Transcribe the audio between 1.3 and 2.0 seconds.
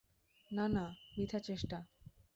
চেষ্টা।